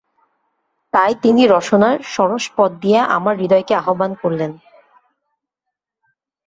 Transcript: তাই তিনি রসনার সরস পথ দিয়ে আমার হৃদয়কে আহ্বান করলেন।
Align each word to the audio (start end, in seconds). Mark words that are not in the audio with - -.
তাই 0.93 1.11
তিনি 1.23 1.41
রসনার 1.45 1.97
সরস 2.13 2.45
পথ 2.55 2.71
দিয়ে 2.81 2.99
আমার 3.17 3.35
হৃদয়কে 3.37 3.73
আহ্বান 3.81 4.11
করলেন। 4.21 4.51